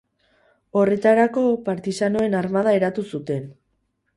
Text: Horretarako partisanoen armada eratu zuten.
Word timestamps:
Horretarako 0.79 1.43
partisanoen 1.67 2.39
armada 2.41 2.75
eratu 2.79 3.07
zuten. 3.17 3.47